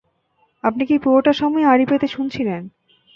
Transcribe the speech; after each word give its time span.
আপনি 0.63 0.83
কি 0.85 0.95
পুরোটা 0.97 1.31
সময়েই 1.33 1.69
আড়ি 1.71 1.85
পেতে 1.85 2.07
শুনছিলেন? 2.07 2.61